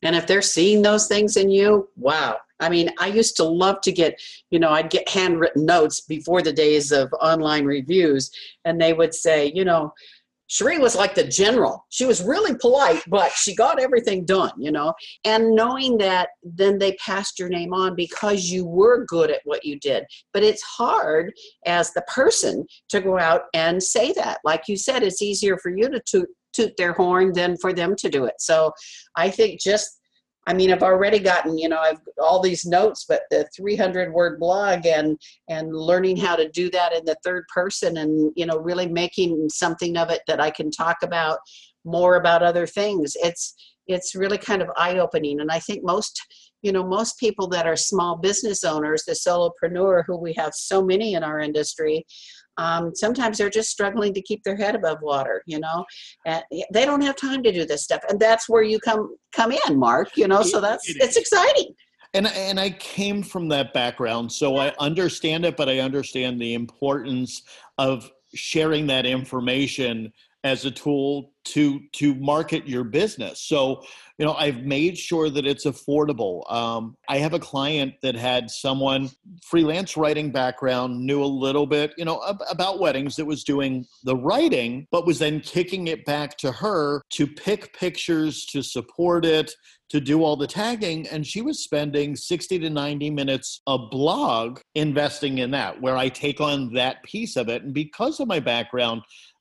[0.03, 2.37] And if they're seeing those things in you, wow.
[2.59, 6.43] I mean, I used to love to get, you know, I'd get handwritten notes before
[6.43, 8.31] the days of online reviews,
[8.65, 9.95] and they would say, you know,
[10.51, 11.87] Cherie was like the general.
[11.91, 14.93] She was really polite, but she got everything done, you know.
[15.25, 19.65] And knowing that, then they passed your name on because you were good at what
[19.65, 20.05] you did.
[20.35, 21.33] But it's hard
[21.67, 24.39] as the person to go out and say that.
[24.45, 27.95] Like you said, it's easier for you to toot, toot their horn than for them
[27.95, 28.35] to do it.
[28.41, 28.73] So
[29.15, 30.00] I think just
[30.47, 34.41] I mean, I've already gotten, you know, I've all these notes, but the 300 word
[34.41, 35.19] blog and
[35.49, 39.49] and learning how to do that in the third person and you know really making
[39.51, 41.39] something of it that I can talk about
[41.85, 43.17] more about other things.
[43.17, 43.55] It's
[43.87, 46.21] it's really kind of eye opening, and I think most
[46.63, 50.83] you know most people that are small business owners, the solopreneur, who we have so
[50.83, 52.07] many in our industry,
[52.61, 55.85] um, sometimes they're just struggling to keep their head above water you know?
[56.27, 56.43] And
[56.73, 59.79] they don't have time to do this stuff and that's where you come come in
[59.79, 60.43] mark you know?
[60.43, 61.75] So that's it's exciting.
[62.15, 66.55] And and I came from that background, so I understand it, but I understand the
[66.55, 67.43] importance
[67.79, 70.13] of sharing that information
[70.45, 73.43] as a tool to to market your business.
[73.43, 73.83] So
[74.21, 78.51] you know i've made sure that it's affordable um, i have a client that had
[78.51, 79.09] someone
[79.43, 83.85] freelance writing background knew a little bit you know ab- about weddings that was doing
[84.05, 89.25] the writing but was then kicking it back to her to pick pictures to support
[89.25, 89.51] it
[89.89, 94.61] to do all the tagging and she was spending 60 to 90 minutes a blog
[94.75, 98.39] investing in that where i take on that piece of it and because of my
[98.39, 99.01] background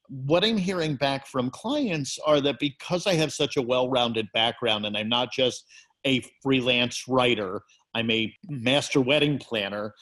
[0.10, 4.28] what I'm hearing back from clients are that because I have such a well rounded
[4.34, 5.66] background and I'm not just
[6.06, 7.62] a freelance writer,
[7.94, 8.64] I'm a mm-hmm.
[8.64, 9.94] master wedding planner.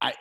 [0.00, 0.14] I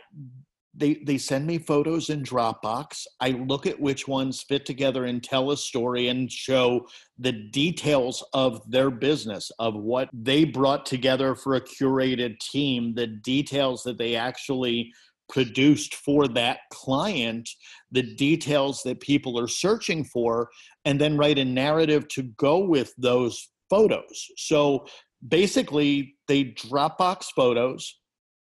[0.76, 3.06] they they send me photos in Dropbox.
[3.20, 8.24] I look at which ones fit together and tell a story and show the details
[8.34, 13.98] of their business, of what they brought together for a curated team, the details that
[13.98, 14.92] they actually
[15.30, 17.48] produced for that client,
[17.92, 20.50] the details that people are searching for,
[20.86, 24.28] and then write a narrative to go with those photos.
[24.38, 24.86] So
[25.28, 28.00] basically, they Dropbox photos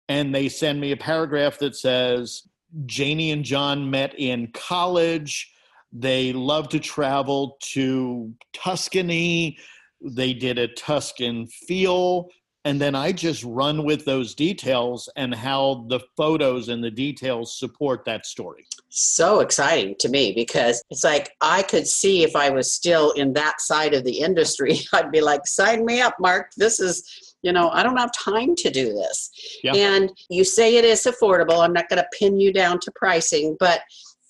[0.08, 2.42] and they send me a paragraph that says
[2.86, 5.52] Janie and John met in college.
[5.92, 9.58] They love to travel to Tuscany.
[10.00, 12.28] They did a Tuscan feel.
[12.66, 17.56] And then I just run with those details and how the photos and the details
[17.56, 18.66] support that story.
[18.88, 23.32] So exciting to me because it's like I could see if I was still in
[23.34, 26.50] that side of the industry, I'd be like, sign me up, Mark.
[26.56, 29.30] This is you know i don't have time to do this
[29.62, 29.74] yeah.
[29.74, 33.54] and you say it is affordable i'm not going to pin you down to pricing
[33.60, 33.82] but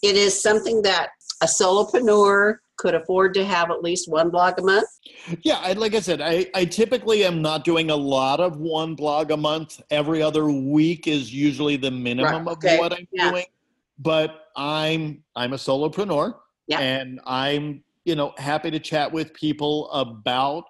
[0.02, 1.10] it is something that
[1.40, 4.88] a solopreneur could afford to have at least one blog a month
[5.42, 8.94] yeah I, like i said I, I typically am not doing a lot of one
[8.94, 12.52] blog a month every other week is usually the minimum right.
[12.52, 12.74] okay.
[12.74, 13.30] of what i'm yeah.
[13.30, 13.44] doing
[13.98, 16.34] but i'm i'm a solopreneur
[16.66, 16.80] yeah.
[16.80, 20.64] and i'm you know happy to chat with people about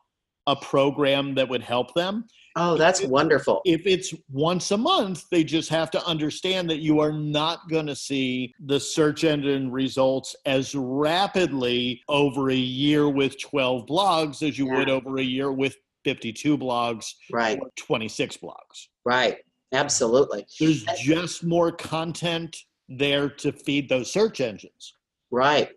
[0.46, 2.24] a program that would help them.
[2.58, 3.60] Oh, that's if, wonderful.
[3.66, 7.86] If it's once a month, they just have to understand that you are not going
[7.86, 14.58] to see the search engine results as rapidly over a year with 12 blogs as
[14.58, 14.78] you yeah.
[14.78, 19.38] would over a year with 52 blogs right 26 blogs right
[19.72, 22.56] absolutely there's just more content
[22.88, 24.94] there to feed those search engines
[25.32, 25.70] right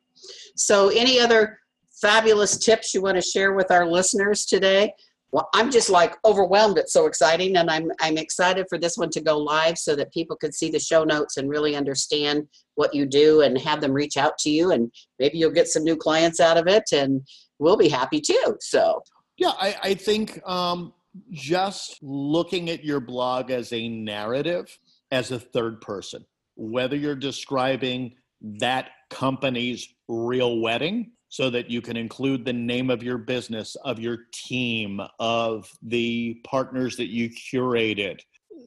[0.55, 1.57] so any other
[2.01, 4.93] fabulous tips you want to share with our listeners today?
[5.31, 6.79] Well, I'm just like overwhelmed.
[6.79, 10.11] It's so exciting, and I'm I'm excited for this one to go live so that
[10.11, 13.91] people can see the show notes and really understand what you do and have them
[13.91, 17.21] reach out to you, and maybe you'll get some new clients out of it, and
[17.59, 18.57] we'll be happy too.
[18.59, 19.03] So,
[19.37, 20.93] yeah, I, I think um,
[21.31, 24.79] just looking at your blog as a narrative,
[25.11, 26.25] as a third person,
[26.55, 33.03] whether you're describing that company's real wedding so that you can include the name of
[33.03, 38.19] your business, of your team, of the partners that you curated.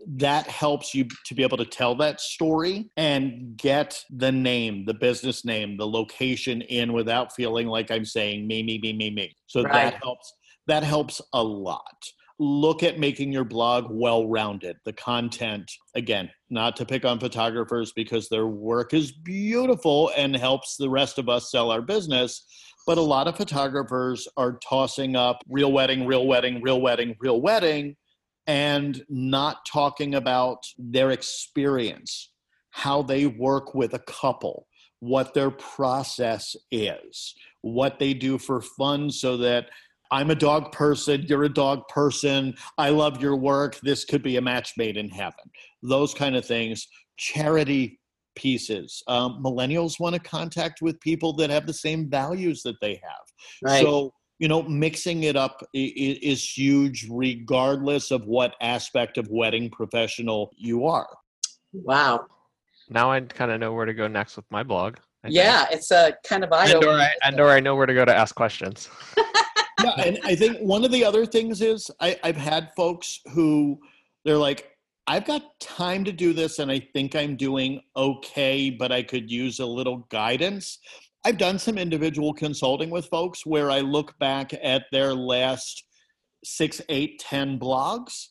[0.07, 4.95] That helps you to be able to tell that story and get the name, the
[4.95, 9.37] business name, the location in without feeling like I'm saying me, me, me, me, me.
[9.47, 9.73] So right.
[9.73, 10.33] that helps.
[10.69, 11.97] That helps a lot
[12.39, 14.77] look at making your blog well rounded.
[14.85, 20.77] The content, again, not to pick on photographers because their work is beautiful and helps
[20.77, 22.45] the rest of us sell our business.
[22.87, 27.41] But a lot of photographers are tossing up real wedding, real wedding, real wedding, real
[27.41, 27.97] wedding,
[28.47, 32.33] and not talking about their experience,
[32.71, 34.67] how they work with a couple,
[34.99, 39.67] what their process is, what they do for fun so that
[40.13, 44.37] I'm a dog person, you're a dog person, I love your work, this could be
[44.37, 45.51] a match made in heaven.
[45.83, 46.87] Those kind of things.
[47.17, 47.99] Charity
[48.35, 49.03] pieces.
[49.09, 53.25] Um, millennials want to contact with people that have the same values that they have.
[53.63, 53.83] Right.
[53.83, 59.71] So, you know, mixing it up is, is huge, regardless of what aspect of wedding
[59.71, 61.09] professional you are.
[61.73, 62.27] Wow.
[62.91, 64.97] Now I kind of know where to go next with my blog.
[65.25, 65.77] I yeah, think.
[65.77, 68.15] it's a kind of and or, I, and or I know where to go to
[68.15, 68.91] ask questions.
[69.85, 73.79] yeah, and I think one of the other things is I, I've had folks who
[74.25, 74.69] they're like,
[75.07, 79.31] I've got time to do this and I think I'm doing okay, but I could
[79.31, 80.79] use a little guidance.
[81.25, 85.85] I've done some individual consulting with folks where I look back at their last
[86.45, 88.29] six, eight, ten blogs,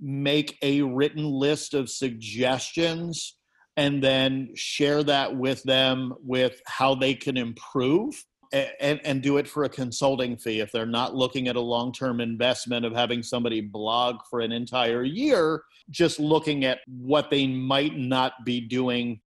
[0.00, 3.36] make a written list of suggestions,
[3.76, 8.22] and then share that with them with how they can improve
[8.52, 12.20] and, and do it for a consulting fee if they're not looking at a long-term
[12.20, 17.96] investment of having somebody blog for an entire year just looking at what they might
[17.96, 19.20] not be doing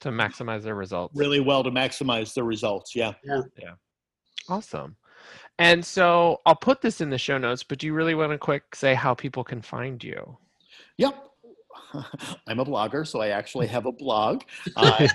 [0.00, 1.16] to maximize their results.
[1.16, 3.12] really well to maximize the results yeah.
[3.24, 3.42] Yeah.
[3.58, 3.72] Yeah.
[4.48, 4.96] Awesome.
[5.58, 8.38] And so i'll put this in the show notes but do you really want to
[8.38, 10.36] quick say how people can find you?
[10.98, 11.22] Yep.
[12.46, 14.42] I'm a blogger, so I actually have a blog.
[14.76, 15.06] Uh,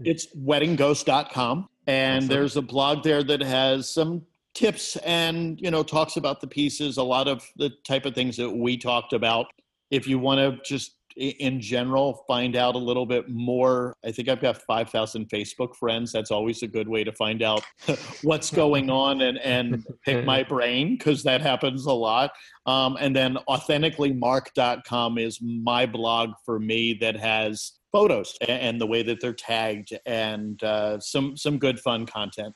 [0.00, 2.28] it's weddingghost.com and awesome.
[2.28, 4.22] there's a blog there that has some
[4.54, 8.36] tips and you know talks about the pieces a lot of the type of things
[8.36, 9.46] that we talked about.
[9.90, 14.28] If you want to just in general find out a little bit more i think
[14.28, 16.10] i've got 5000 facebook friends.
[16.12, 17.62] That's always a good way to find out
[18.22, 22.32] what's going on and, and pick my brain because that happens a lot.
[22.66, 28.86] Um, and then authenticallymark.com is my blog for me that has photos and, and the
[28.86, 32.52] way that they're tagged and uh, some some good fun content.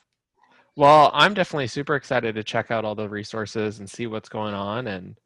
[0.75, 4.53] Well, I'm definitely super excited to check out all the resources and see what's going
[4.53, 5.17] on and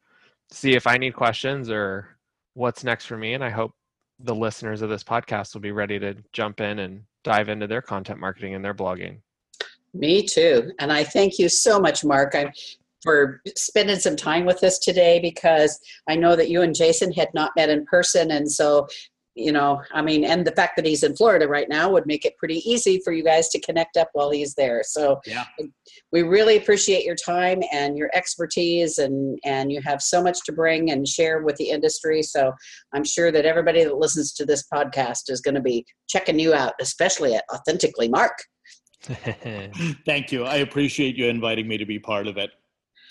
[0.51, 2.17] see if I need questions or
[2.53, 3.33] what's next for me.
[3.33, 3.71] And I hope
[4.19, 7.81] the listeners of this podcast will be ready to jump in and dive into their
[7.81, 9.17] content marketing and their blogging.
[9.93, 10.71] Me too.
[10.79, 12.51] And I thank you so much, Mark, I,
[13.03, 17.29] for spending some time with us today because I know that you and Jason had
[17.33, 18.31] not met in person.
[18.31, 18.87] And so
[19.35, 22.23] you know, I mean, and the fact that he's in Florida right now would make
[22.23, 24.83] it pretty easy for you guys to connect up while he's there.
[24.85, 25.45] So yeah.
[25.59, 25.73] Um,
[26.11, 30.51] we really appreciate your time and your expertise and and you have so much to
[30.51, 32.21] bring and share with the industry.
[32.21, 32.53] So
[32.93, 36.53] I'm sure that everybody that listens to this podcast is going to be checking you
[36.53, 38.37] out, especially at Authentically Mark.
[40.05, 40.45] Thank you.
[40.45, 42.51] I appreciate you inviting me to be part of it.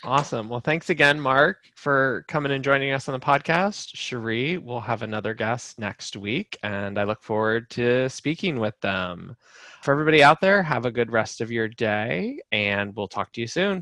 [0.04, 0.48] Awesome.
[0.48, 3.94] Well, thanks again, Mark, for coming and joining us on the podcast.
[3.94, 9.36] Cherie we'll have another guest next week, and I look forward to speaking with them.
[9.82, 13.40] For everybody out there, have a good rest of your day, and we'll talk to
[13.40, 13.80] you soon.